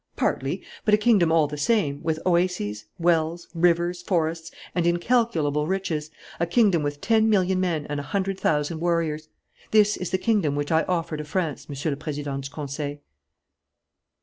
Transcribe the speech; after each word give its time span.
Partly, 0.15 0.63
but 0.83 0.95
a 0.95 0.97
kingdom 0.97 1.31
all 1.31 1.45
the 1.45 1.57
same, 1.57 2.01
with 2.01 2.17
oases, 2.25 2.85
wells, 2.97 3.47
rivers, 3.53 4.01
forests, 4.01 4.49
and 4.73 4.87
incalculable 4.87 5.67
riches, 5.67 6.09
a 6.39 6.47
kingdom 6.47 6.81
with 6.81 7.01
ten 7.01 7.29
million 7.29 7.59
men 7.59 7.85
and 7.85 7.99
a 7.99 8.09
hundred 8.09 8.39
thousand 8.39 8.79
warriors. 8.79 9.29
This 9.69 9.97
is 9.97 10.09
the 10.09 10.17
kingdom 10.17 10.55
which 10.55 10.71
I 10.71 10.81
offer 10.87 11.17
to 11.17 11.23
France, 11.23 11.69
Monsieur 11.69 11.91
le 11.91 11.97
Président 11.97 12.41
du 12.43 12.49
Conseil." 12.49 12.97